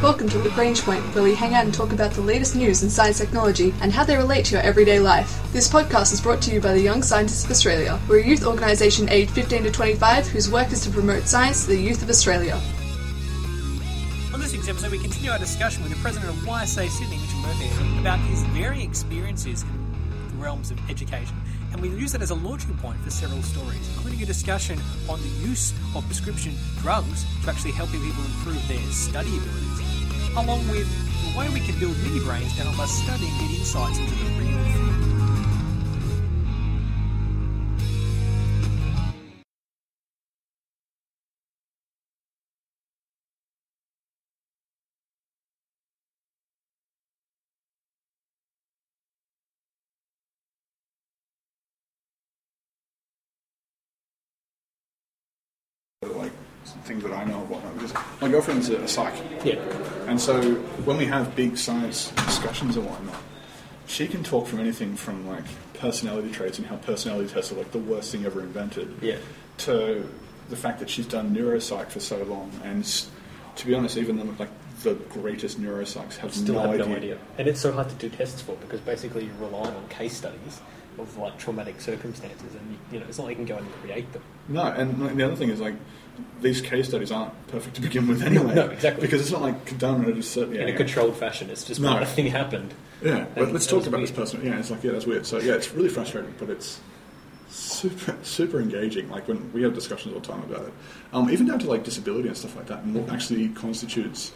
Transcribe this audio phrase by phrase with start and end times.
[0.00, 2.88] Welcome to Lagrange Point, where we hang out and talk about the latest news in
[2.88, 5.42] science technology and how they relate to your everyday life.
[5.52, 7.98] This podcast is brought to you by the Young Scientists of Australia.
[8.08, 11.70] We're a youth organisation aged 15 to 25 whose work is to promote science to
[11.70, 12.60] the youth of Australia.
[14.32, 17.40] On this week's episode, we continue our discussion with the president of YSA Sydney, Mitchell
[17.40, 21.34] Murphy, about his varying experiences in the realms of education.
[21.72, 25.20] And we use that as a launching point for several stories, including a discussion on
[25.20, 29.87] the use of prescription drugs to actually helping people improve their study abilities,
[30.38, 33.98] along with the way we can build mini brains to help us and get insights
[33.98, 34.87] into the real
[56.84, 57.74] things that I know and whatnot.
[57.74, 59.14] Because my girlfriend's a, a psych,
[59.44, 59.56] Yeah.
[60.06, 60.54] and so
[60.84, 63.16] when we have big science discussions and whatnot,
[63.86, 67.72] she can talk from anything from like personality traits and how personality tests are like
[67.72, 69.16] the worst thing ever invented, Yeah.
[69.58, 70.08] to
[70.50, 72.84] the fact that she's done neuropsych for so long, and
[73.56, 74.50] to be honest, even the, like
[74.82, 76.86] the greatest neuropsychs have Still no, have idea.
[76.86, 77.18] no idea.
[77.36, 80.60] And it's so hard to do tests for because basically you rely on case studies
[81.00, 84.12] of like traumatic circumstances and you know it's not like you can go and create
[84.12, 84.22] them.
[84.48, 85.74] No, and the other thing is like
[86.40, 88.54] these case studies aren't perfect to begin with anyway.
[88.54, 89.02] No, exactly.
[89.02, 91.48] Because it's not like done at a certain yeah, In a controlled fashion.
[91.50, 91.94] It's just No.
[91.94, 92.74] one thing happened.
[93.02, 94.16] Yeah, but let's talk about this weird.
[94.16, 94.44] person.
[94.44, 95.26] Yeah, it's like yeah, that's weird.
[95.26, 96.80] So yeah, it's really frustrating, but it's
[97.48, 99.08] super super engaging.
[99.10, 100.72] Like when we have discussions all the time about it,
[101.12, 104.32] um, even down to like disability and stuff like that, and what actually constitutes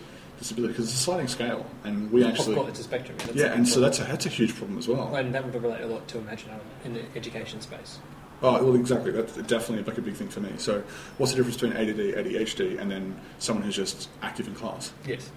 [0.51, 3.17] because it's a sliding scale, and we actually of course, it's a spectrum.
[3.19, 5.15] That's yeah, and so that's a that's a huge problem as well.
[5.15, 6.51] and that would relate a lot to imagine
[6.85, 7.99] in the education space.
[8.43, 9.13] Oh, well, exactly.
[9.13, 10.51] That's definitely like a big thing for me.
[10.59, 10.83] So,
[11.17, 14.93] what's the difference between ADD, ADHD, and then someone who's just active in class?
[15.07, 15.31] Yes.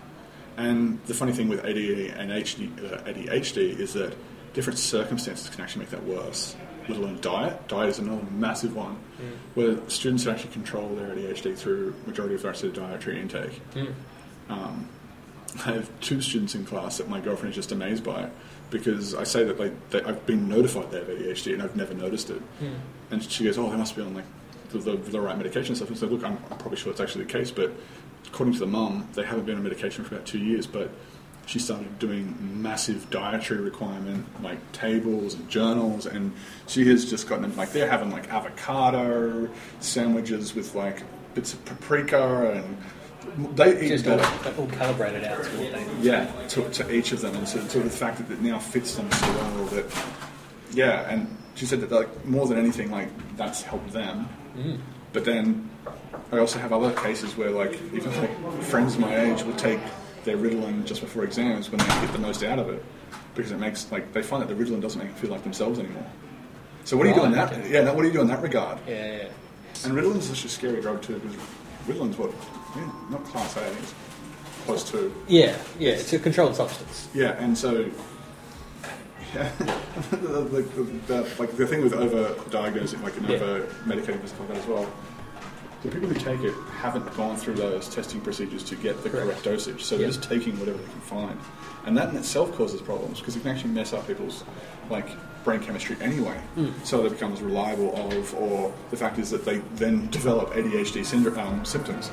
[0.57, 4.15] And the funny thing with ADD and HD, uh, ADHD is that
[4.53, 6.55] different circumstances can actually make that worse.
[6.87, 7.67] Let alone diet.
[7.67, 8.97] Diet is another massive one,
[9.55, 13.59] where students actually control their ADHD through majority of their dietary intake.
[14.49, 14.87] Um,
[15.65, 18.29] I have two students in class that my girlfriend is just amazed by
[18.69, 21.93] because I say that like they, I've been notified they have ADHD and I've never
[21.93, 22.41] noticed it.
[22.59, 22.73] Hmm.
[23.11, 24.25] And she goes, "Oh, they must be on like
[24.69, 27.01] the, the, the right medication and stuff." And so, look, I'm, I'm probably sure it's
[27.01, 27.71] actually the case, but
[28.27, 30.67] according to the mum, they haven't been on medication for about two years.
[30.67, 30.89] But
[31.45, 36.33] she started doing massive dietary requirement, like tables and journals, and
[36.67, 39.47] she has just gotten like they're having like avocado
[39.79, 42.77] sandwiches with like bits of paprika and.
[43.37, 44.19] They Just all,
[44.57, 47.79] all calibrated out to what they Yeah, to, to each of them, and to, to
[47.79, 49.85] the fact that it now fits them so well that,
[50.71, 54.29] yeah, and she said that like more than anything, like that's helped them.
[54.57, 54.79] Mm.
[55.11, 55.69] But then
[56.31, 59.79] I also have other cases where like even like friends my age will take
[60.23, 62.83] their Ritalin just before exams when they get the most out of it
[63.35, 65.79] because it makes like they find that the Ritalin doesn't make them feel like themselves
[65.79, 66.05] anymore.
[66.83, 67.51] So what do you do in that?
[67.51, 67.71] okay.
[67.71, 68.79] Yeah, what do you do in that regard?
[68.87, 69.29] Yeah, yeah, yeah.
[69.83, 71.35] And Ritalin's such a scary drug too because
[71.87, 72.31] Ritalin's what,
[72.75, 73.93] yeah, not class A, it's
[74.65, 75.13] close to.
[75.27, 77.07] Yeah, yeah, it's a controlled substance.
[77.13, 77.89] Yeah, and so
[79.35, 79.51] yeah,
[80.11, 80.61] the, the,
[81.07, 83.35] the, like the thing with over diagnosing, like and Yeah.
[83.35, 84.91] over medicating and stuff like that as well.
[85.83, 89.27] The people who take it haven't gone through those testing procedures to get the correct,
[89.27, 89.43] Correct.
[89.43, 90.13] dosage, so they're Yeah.
[90.13, 91.39] just taking whatever they can find,
[91.85, 94.43] and that in itself causes problems because it can actually mess up people's
[94.89, 95.07] like
[95.43, 96.39] brain chemistry anyway.
[96.83, 101.37] So that becomes reliable of, or the fact is that they then develop ADHD syndrome
[101.37, 102.11] um, symptoms.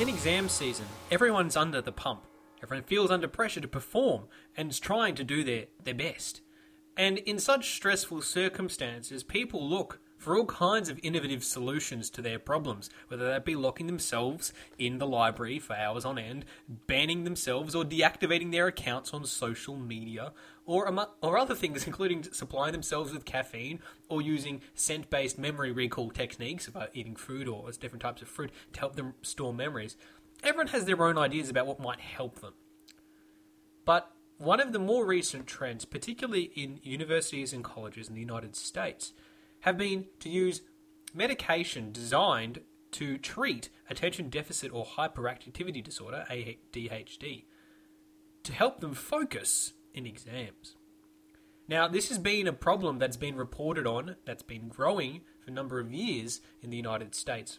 [0.00, 2.22] In exam season, everyone's under the pump.
[2.64, 4.22] Everyone feels under pressure to perform
[4.56, 6.40] and is trying to do their, their best.
[6.96, 12.38] And in such stressful circumstances, people look for all kinds of innovative solutions to their
[12.38, 16.46] problems, whether that be locking themselves in the library for hours on end,
[16.86, 20.32] banning themselves, or deactivating their accounts on social media,
[20.64, 20.90] or,
[21.20, 23.78] or other things, including supplying themselves with caffeine
[24.08, 28.50] or using scent based memory recall techniques about eating food or different types of fruit
[28.72, 29.98] to help them store memories.
[30.42, 32.54] Everyone has their own ideas about what might help them.
[33.84, 38.56] But one of the more recent trends, particularly in universities and colleges in the United
[38.56, 39.12] States,
[39.60, 40.62] have been to use
[41.14, 42.60] medication designed
[42.92, 47.44] to treat attention deficit or hyperactivity disorder, ADHD,
[48.44, 50.76] to help them focus in exams.
[51.66, 55.54] Now, this has been a problem that's been reported on, that's been growing for a
[55.54, 57.58] number of years in the United States.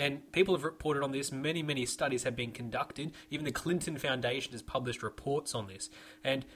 [0.00, 1.30] And people have reported on this.
[1.30, 3.12] Many, many studies have been conducted.
[3.28, 5.90] Even the Clinton Foundation has published reports on this.
[6.24, 6.46] And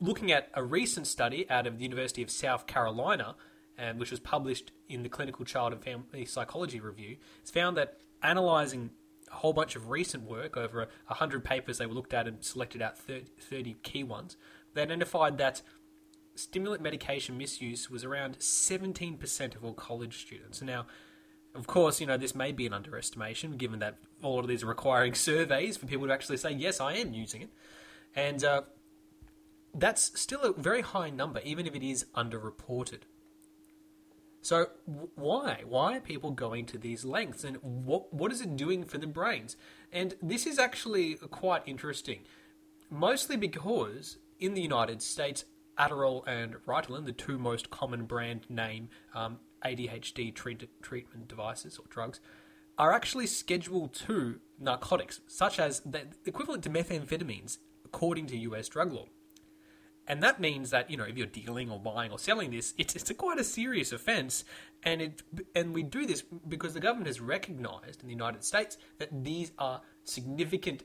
[0.00, 3.36] looking at a recent study out of the University of South Carolina,
[3.78, 7.98] um, which was published in the Clinical Child and Family Psychology Review, it's found that
[8.20, 8.90] analysing
[9.30, 12.82] a whole bunch of recent work over 100 papers they were looked at and selected
[12.82, 14.36] out 30, 30 key ones,
[14.74, 15.62] they identified that
[16.34, 20.60] stimulant medication misuse was around 17% of all college students.
[20.62, 20.86] Now,
[21.54, 24.66] of course, you know, this may be an underestimation given that all of these are
[24.66, 27.50] requiring surveys for people to actually say, yes, I am using it.
[28.14, 28.62] And uh,
[29.74, 33.00] that's still a very high number, even if it is underreported.
[34.40, 34.68] So
[35.14, 35.62] why?
[35.66, 39.06] Why are people going to these lengths, and what what is it doing for the
[39.06, 39.56] brains?
[39.92, 42.20] And this is actually quite interesting,
[42.88, 45.44] mostly because in the United States,
[45.76, 51.84] Adderall and Ritalin, the two most common brand name um, ADHD treat- treatment devices or
[51.88, 52.20] drugs,
[52.78, 58.92] are actually Schedule II narcotics, such as the equivalent to methamphetamines, according to US drug
[58.92, 59.06] law.
[60.06, 62.96] And that means that you know if you're dealing or buying or selling this, it's,
[62.96, 64.42] it's a quite a serious offence,
[64.82, 65.22] and it
[65.54, 69.52] and we do this because the government has recognised in the United States that these
[69.58, 70.84] are significant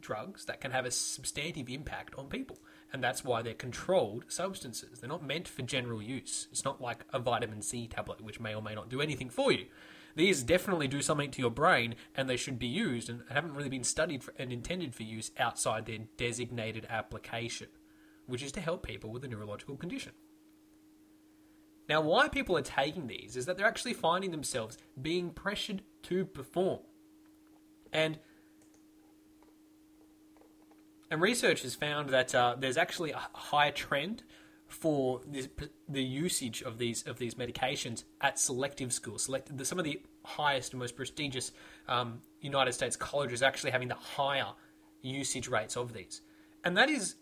[0.00, 2.58] drugs that can have a substantive impact on people,
[2.94, 5.00] and that's why they're controlled substances.
[5.00, 6.46] They're not meant for general use.
[6.52, 9.50] It's not like a vitamin C tablet, which may or may not do anything for
[9.50, 9.66] you.
[10.14, 13.68] These definitely do something to your brain, and they should be used, and haven't really
[13.68, 17.66] been studied for, and intended for use outside their designated application,
[18.26, 20.12] which is to help people with a neurological condition.
[21.88, 26.26] Now, why people are taking these is that they're actually finding themselves being pressured to
[26.26, 26.78] perform.
[27.92, 28.20] And
[31.14, 34.24] and research has found that uh, there's actually a higher trend
[34.66, 35.48] for this,
[35.88, 39.22] the usage of these of these medications at selective schools.
[39.22, 41.52] Select, some of the highest and most prestigious
[41.86, 44.48] um, United States colleges actually having the higher
[45.02, 46.20] usage rates of these,
[46.64, 47.14] and that is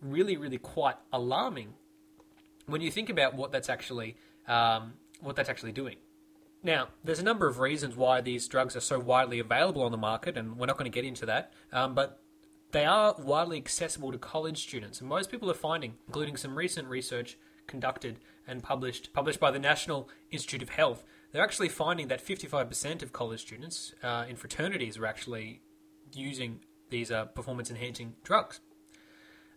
[0.00, 1.74] really really quite alarming
[2.64, 4.16] when you think about what that's actually
[4.48, 5.96] um, what that's actually doing.
[6.62, 9.98] Now, there's a number of reasons why these drugs are so widely available on the
[9.98, 11.52] market, and we're not going to get into that.
[11.70, 12.23] Um, but
[12.74, 16.88] they are widely accessible to college students, and most people are finding, including some recent
[16.88, 17.38] research
[17.68, 18.18] conducted
[18.48, 23.12] and published published by the National Institute of Health, they're actually finding that 55% of
[23.12, 25.62] college students uh, in fraternities are actually
[26.12, 28.58] using these uh, performance enhancing drugs.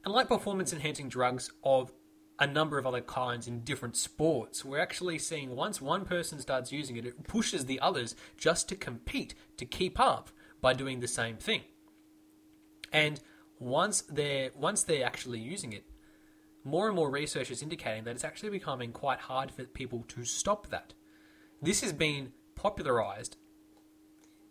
[0.05, 1.91] And like performance enhancing drugs of
[2.37, 6.71] a number of other kinds in different sports, we're actually seeing once one person starts
[6.71, 10.29] using it, it pushes the others just to compete, to keep up
[10.61, 11.63] by doing the same thing.
[12.97, 13.19] And
[13.59, 15.85] once they're once they're actually using it,
[16.63, 20.25] more and more research is indicating that it's actually becoming quite hard for people to
[20.25, 20.93] stop that.
[21.61, 23.37] This has been popularized,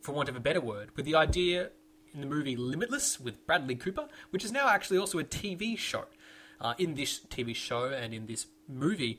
[0.00, 1.70] for want of a better word, with the idea
[2.14, 6.04] in the movie Limitless with Bradley Cooper, which is now actually also a TV show.
[6.60, 9.18] Uh, in this TV show and in this movie,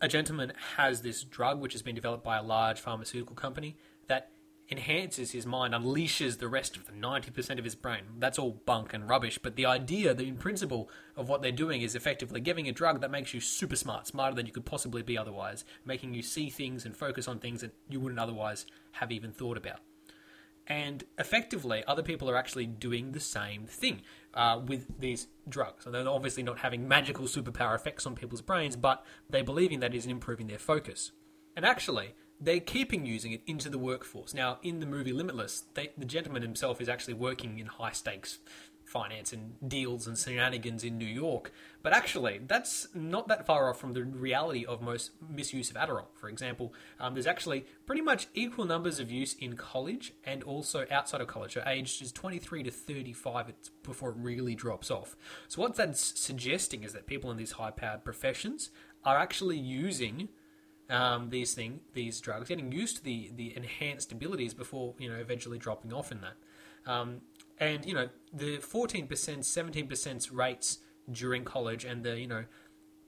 [0.00, 3.76] a gentleman has this drug which has been developed by a large pharmaceutical company
[4.08, 4.30] that
[4.70, 8.02] enhances his mind, unleashes the rest of the 90% of his brain.
[8.18, 11.94] That's all bunk and rubbish, but the idea, the principle of what they're doing is
[11.94, 15.16] effectively giving a drug that makes you super smart, smarter than you could possibly be
[15.16, 19.32] otherwise, making you see things and focus on things that you wouldn't otherwise have even
[19.32, 19.80] thought about.
[20.66, 24.02] And effectively, other people are actually doing the same thing
[24.34, 25.86] uh, with these drugs.
[25.86, 29.94] And they're obviously not having magical superpower effects on people's brains, but they're believing that
[29.94, 31.12] is improving their focus.
[31.54, 34.34] And actually, they're keeping using it into the workforce.
[34.34, 38.38] Now, in the movie Limitless, they, the gentleman himself is actually working in high stakes
[38.86, 41.52] finance and deals and shenanigans in New York.
[41.82, 46.06] But actually, that's not that far off from the reality of most misuse of Adderall.
[46.14, 50.86] For example, um, there's actually pretty much equal numbers of use in college and also
[50.90, 51.54] outside of college.
[51.54, 53.52] So age is 23 to 35
[53.82, 55.16] before it really drops off.
[55.48, 58.70] So what that's suggesting is that people in these high-powered professions
[59.04, 60.28] are actually using
[60.88, 65.16] um, these thing, these drugs, getting used to the the enhanced abilities before you know
[65.16, 66.90] eventually dropping off in that.
[66.90, 67.22] Um,
[67.58, 70.78] and you know the fourteen percent, seventeen percent rates
[71.10, 72.44] during college, and the you know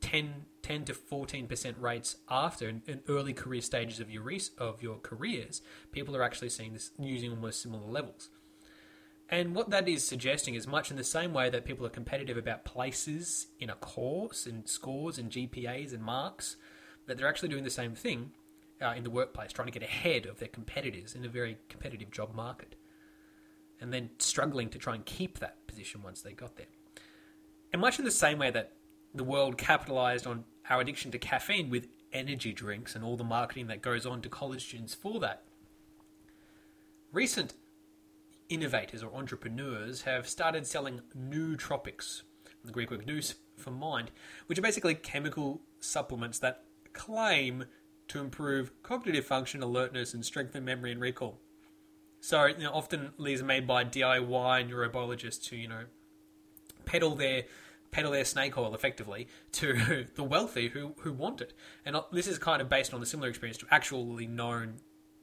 [0.00, 4.82] 10, 10 to fourteen percent rates after in, in, early career stages of your of
[4.82, 8.30] your careers, people are actually seeing this using almost similar levels.
[9.30, 12.38] And what that is suggesting is much in the same way that people are competitive
[12.38, 16.56] about places in a course and scores and GPAs and marks
[17.08, 18.30] that they're actually doing the same thing
[18.80, 22.10] uh, in the workplace, trying to get ahead of their competitors in a very competitive
[22.10, 22.76] job market,
[23.80, 26.66] and then struggling to try and keep that position once they got there.
[27.72, 28.74] And much in the same way that
[29.14, 33.66] the world capitalized on our addiction to caffeine with energy drinks and all the marketing
[33.66, 35.42] that goes on to college students for that,
[37.12, 37.54] recent
[38.48, 42.22] innovators or entrepreneurs have started selling nootropics,
[42.64, 44.10] the Greek word nous for mind,
[44.46, 46.64] which are basically chemical supplements that
[46.98, 47.64] claim
[48.08, 51.40] to improve cognitive function, alertness, and strengthen memory and recall.
[52.20, 55.84] So, you know, often these are made by DIY neurobiologists who, you know,
[56.84, 57.44] peddle their
[57.90, 61.54] peddle their snake oil effectively to the wealthy who, who want it.
[61.86, 64.74] And this is kind of based on the similar experience to actually known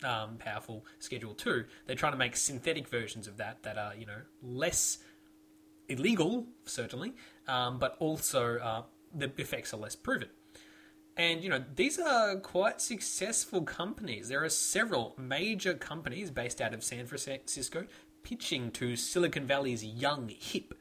[0.04, 1.66] um, powerful Schedule 2.
[1.86, 4.98] They're trying to make synthetic versions of that that are, you know, less
[5.88, 7.14] illegal, certainly,
[7.48, 10.30] um, but also uh, the effects are less proven.
[11.18, 14.28] And you know these are quite successful companies.
[14.28, 17.86] There are several major companies based out of San Francisco
[18.24, 20.74] pitching to Silicon Valley's young, hip,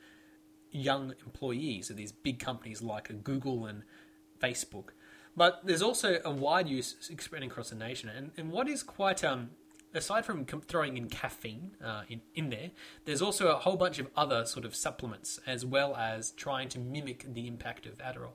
[0.70, 3.82] young employees of these big companies like Google and
[4.40, 4.88] Facebook.
[5.36, 8.08] But there's also a wide use spreading across the nation.
[8.08, 9.50] And, and what is quite um,
[9.92, 12.70] aside from throwing in caffeine uh, in, in there,
[13.04, 16.78] there's also a whole bunch of other sort of supplements as well as trying to
[16.78, 18.32] mimic the impact of Adderall.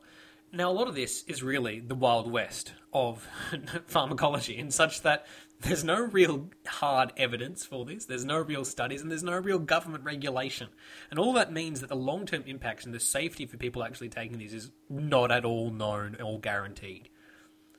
[0.51, 3.27] Now, a lot of this is really the Wild West of
[3.85, 5.27] pharmacology, in such that
[5.61, 9.59] there's no real hard evidence for this, there's no real studies, and there's no real
[9.59, 10.69] government regulation.
[11.11, 14.09] And all that means that the long term impacts and the safety for people actually
[14.09, 17.09] taking these is not at all known or guaranteed.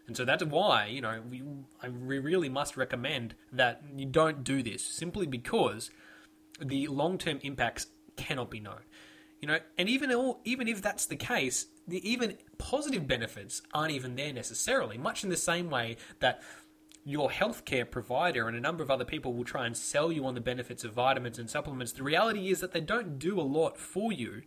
[0.06, 1.42] And so that's why, you know, we,
[1.88, 5.90] really must recommend that you don't do this, simply because
[6.60, 7.86] the long term impacts
[8.16, 8.80] cannot be known.
[9.40, 13.92] You know, and even all, even if that's the case, the even positive benefits aren't
[13.92, 14.98] even there necessarily.
[14.98, 16.42] Much in the same way that
[17.04, 20.34] your healthcare provider and a number of other people will try and sell you on
[20.34, 21.92] the benefits of vitamins and supplements.
[21.92, 24.42] The reality is that they don't do a lot for you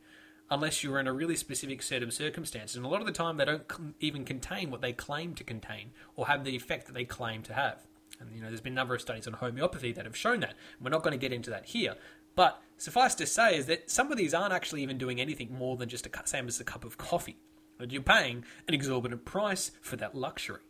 [0.51, 2.75] unless you're in a really specific set of circumstances.
[2.75, 3.63] And a lot of the time, they don't
[3.99, 7.53] even contain what they claim to contain or have the effect that they claim to
[7.53, 7.79] have.
[8.19, 10.55] And you know, there's been a number of studies on homeopathy that have shown that.
[10.81, 11.95] We're not going to get into that here,
[12.35, 15.77] but suffice to say is that some of these aren't actually even doing anything more
[15.77, 17.37] than just a same as a cup of coffee.
[17.77, 20.61] But you're paying an exorbitant price for that luxury.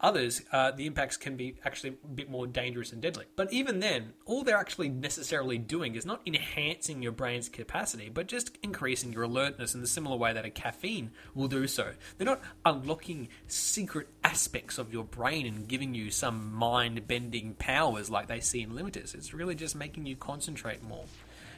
[0.00, 3.24] Others, uh, the impacts can be actually a bit more dangerous and deadly.
[3.34, 8.26] But even then, all they're actually necessarily doing is not enhancing your brain's capacity, but
[8.26, 11.92] just increasing your alertness in the similar way that a caffeine will do so.
[12.18, 18.10] They're not unlocking secret aspects of your brain and giving you some mind bending powers
[18.10, 19.14] like they see in Limitless.
[19.14, 21.06] It's really just making you concentrate more.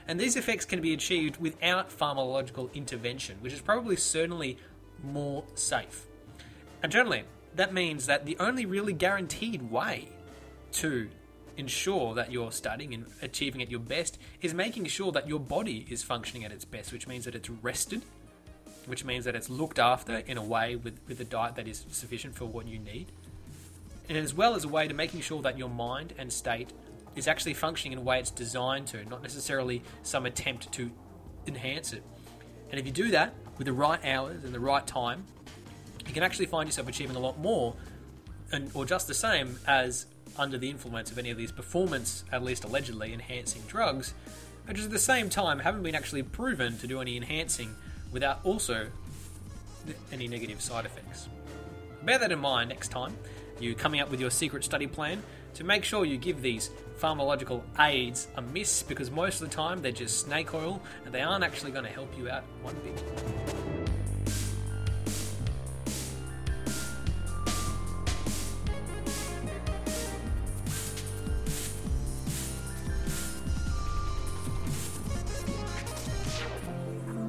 [0.06, 4.58] And these effects can be achieved without pharmacological intervention, which is probably certainly
[5.02, 6.06] more safe.
[6.82, 7.24] And generally,
[7.58, 10.08] that means that the only really guaranteed way
[10.70, 11.08] to
[11.56, 15.84] ensure that you're studying and achieving at your best is making sure that your body
[15.90, 18.00] is functioning at its best, which means that it's rested,
[18.86, 21.84] which means that it's looked after in a way with, with a diet that is
[21.90, 23.10] sufficient for what you need,
[24.08, 26.72] and as well as a way to making sure that your mind and state
[27.16, 30.92] is actually functioning in a way it's designed to, not necessarily some attempt to
[31.44, 32.04] enhance it.
[32.70, 35.24] And if you do that with the right hours and the right time,
[36.08, 37.74] you can actually find yourself achieving a lot more,
[38.50, 40.06] and, or just the same as
[40.38, 44.14] under the influence of any of these performance, at least allegedly, enhancing drugs,
[44.66, 47.74] which at the same time haven't been actually proven to do any enhancing
[48.12, 48.88] without also
[50.12, 51.28] any negative side effects.
[52.02, 53.16] Bear that in mind next time
[53.60, 55.22] you're coming up with your secret study plan
[55.54, 59.82] to make sure you give these pharmacological aids a miss because most of the time
[59.82, 63.57] they're just snake oil and they aren't actually going to help you out one bit.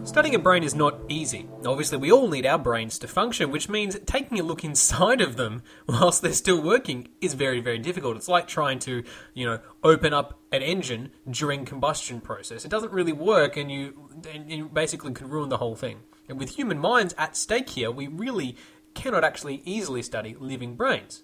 [0.09, 1.47] Studying a brain is not easy.
[1.63, 5.35] Obviously, we all need our brains to function, which means taking a look inside of
[5.35, 8.17] them whilst they're still working is very, very difficult.
[8.17, 9.03] It's like trying to,
[9.35, 12.65] you know, open up an engine during combustion process.
[12.65, 15.99] It doesn't really work, and you, and you basically can ruin the whole thing.
[16.27, 18.57] And with human minds at stake here, we really
[18.95, 21.21] cannot actually easily study living brains.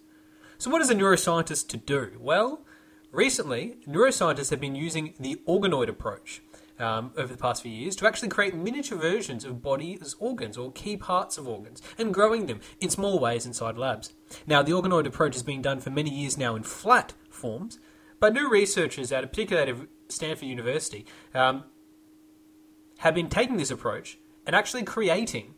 [0.59, 2.19] So, what is a neuroscientist to do?
[2.19, 2.63] Well,
[3.11, 6.43] recently, neuroscientists have been using the organoid approach
[6.79, 10.71] um, over the past few years to actually create miniature versions of bodies' organs or
[10.71, 14.13] key parts of organs and growing them in small ways inside labs.
[14.45, 17.79] Now, the organoid approach has been done for many years now in flat forms,
[18.19, 21.63] but new researchers at a particular Stanford University um,
[22.99, 25.53] have been taking this approach and actually creating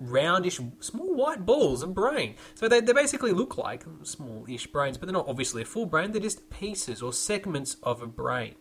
[0.00, 2.34] roundish, small white balls of brain.
[2.54, 6.12] So they, they basically look like small-ish brains, but they're not obviously a full brain.
[6.12, 8.54] They're just pieces or segments of a brain.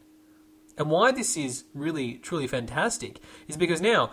[0.78, 4.12] And why this is really, truly fantastic is because now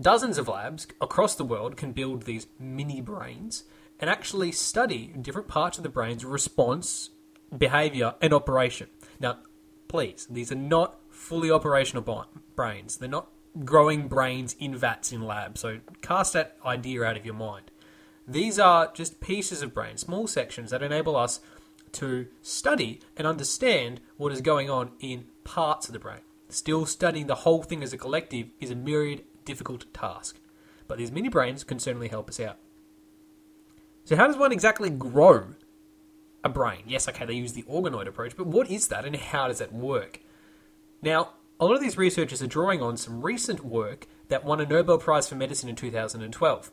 [0.00, 3.64] dozens of labs across the world can build these mini brains
[3.98, 7.10] and actually study different parts of the brain's response,
[7.56, 8.88] behavior, and operation.
[9.18, 9.38] Now,
[9.88, 12.96] please, these are not fully operational brains.
[12.96, 13.28] They're not
[13.64, 15.60] growing brains in vats in labs.
[15.60, 17.70] So cast that idea out of your mind.
[18.26, 21.40] These are just pieces of brain, small sections that enable us
[21.92, 26.20] to study and understand what is going on in parts of the brain.
[26.50, 30.38] Still, studying the whole thing as a collective is a myriad difficult task,
[30.86, 32.58] but these mini brains can certainly help us out.
[34.04, 35.54] So, how does one exactly grow
[36.44, 36.82] a brain?
[36.86, 39.72] Yes, okay, they use the organoid approach, but what is that and how does that
[39.72, 40.20] work?
[41.00, 44.66] Now, a lot of these researchers are drawing on some recent work that won a
[44.66, 46.70] Nobel Prize for Medicine in 2012.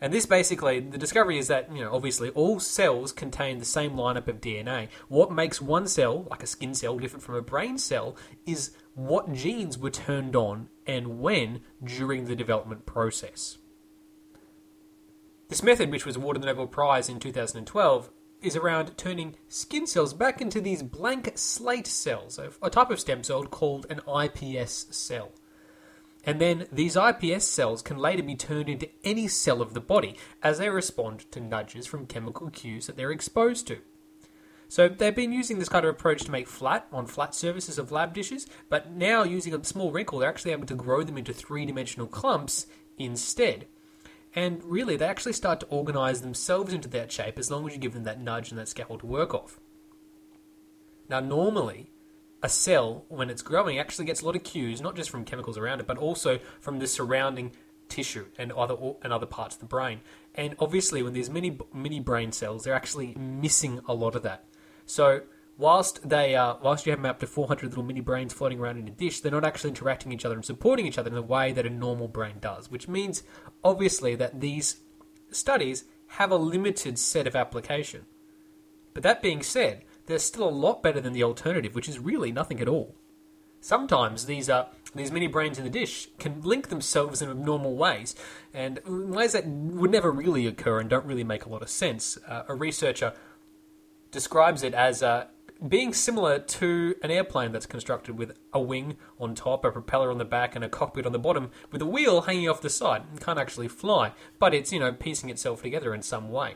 [0.00, 3.92] And this basically, the discovery is that, you know, obviously all cells contain the same
[3.92, 4.88] lineup of DNA.
[5.08, 9.32] What makes one cell, like a skin cell, different from a brain cell is what
[9.32, 13.58] genes were turned on and when during the development process.
[15.48, 20.14] This method, which was awarded the Nobel Prize in 2012, is around turning skin cells
[20.14, 25.32] back into these blank slate cells, a type of stem cell called an iPS cell.
[26.28, 30.14] And then these iPS cells can later be turned into any cell of the body
[30.42, 33.78] as they respond to nudges from chemical cues that they're exposed to.
[34.68, 37.90] So they've been using this kind of approach to make flat on flat surfaces of
[37.90, 41.32] lab dishes, but now using a small wrinkle, they're actually able to grow them into
[41.32, 42.66] three dimensional clumps
[42.98, 43.66] instead.
[44.34, 47.80] And really, they actually start to organize themselves into that shape as long as you
[47.80, 49.58] give them that nudge and that scaffold to work off.
[51.08, 51.90] Now, normally,
[52.42, 55.58] a cell, when it's growing, actually gets a lot of cues, not just from chemicals
[55.58, 57.52] around it, but also from the surrounding
[57.88, 60.00] tissue and other and other parts of the brain.
[60.34, 64.44] And obviously, when there's many mini brain cells, they're actually missing a lot of that.
[64.86, 65.22] So
[65.56, 68.92] whilst they whilst you have up to 400 little mini brains floating around in a
[68.92, 71.66] dish, they're not actually interacting each other and supporting each other in the way that
[71.66, 72.70] a normal brain does.
[72.70, 73.22] Which means,
[73.64, 74.80] obviously, that these
[75.30, 78.06] studies have a limited set of application.
[78.94, 82.32] But that being said, they're still a lot better than the alternative, which is really
[82.32, 82.96] nothing at all.
[83.60, 88.16] Sometimes these uh, these mini brains in the dish can link themselves in abnormal ways,
[88.54, 92.18] and ways that would never really occur and don't really make a lot of sense.
[92.26, 93.12] Uh, a researcher
[94.10, 95.26] describes it as uh,
[95.66, 100.18] being similar to an airplane that's constructed with a wing on top, a propeller on
[100.18, 103.02] the back, and a cockpit on the bottom, with a wheel hanging off the side.
[103.14, 106.54] It can't actually fly, but it's you know piecing itself together in some way.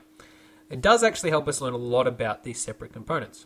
[0.71, 3.45] It does actually help us learn a lot about these separate components.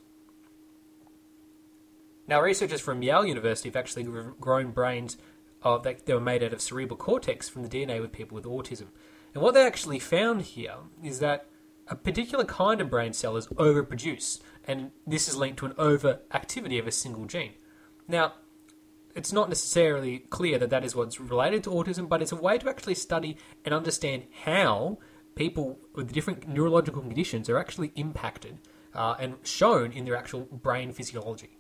[2.29, 4.05] Now, researchers from Yale University have actually
[4.41, 5.17] grown brains
[5.63, 8.89] that, were made out of cerebral cortex from the DNA with people with autism.
[9.35, 11.47] And what they actually found here is that
[11.89, 16.79] a particular kind of brain cell is overproduced, and this is linked to an overactivity
[16.81, 17.53] of a single gene.
[18.09, 18.35] Now,
[19.15, 22.59] it's not necessarily clear that that is what's related to autism, but it's a way
[22.59, 24.99] to actually study and understand how
[25.37, 28.59] people with different neurological conditions are actually impacted
[28.95, 31.57] uh, and shown in their actual brain physiology,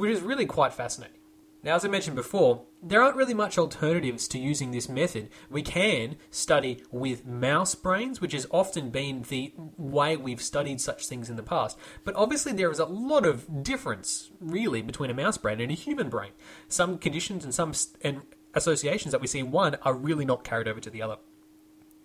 [0.00, 1.20] which is really quite fascinating.
[1.62, 5.28] Now, as I mentioned before, there aren't really much alternatives to using this method.
[5.50, 11.06] We can study with mouse brains, which has often been the way we've studied such
[11.06, 11.78] things in the past.
[12.02, 15.74] But obviously, there is a lot of difference, really, between a mouse brain and a
[15.74, 16.32] human brain.
[16.68, 18.22] Some conditions and some st- and
[18.54, 21.18] associations that we see in one are really not carried over to the other.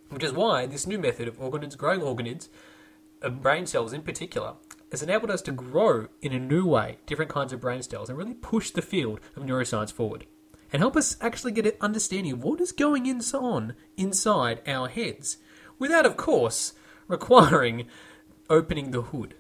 [0.09, 2.49] Which is why this new method of organoids, growing organoids,
[3.21, 4.55] of brain cells in particular,
[4.91, 8.17] has enabled us to grow in a new way different kinds of brain cells and
[8.17, 10.25] really push the field of neuroscience forward.
[10.71, 15.37] And help us actually get an understanding of what is going on inside our heads,
[15.79, 16.73] without, of course,
[17.07, 17.87] requiring
[18.49, 19.35] opening the hood.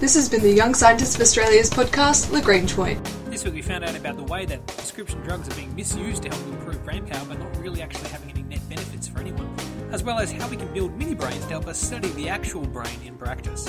[0.00, 3.04] This has been the Young Scientists of Australia's podcast, Lagrange Point.
[3.26, 6.30] This week we found out about the way that prescription drugs are being misused to
[6.30, 9.54] help improve brain power but not really actually having any net benefits for anyone,
[9.92, 12.62] as well as how we can build mini brains to help us study the actual
[12.62, 13.68] brain in practice.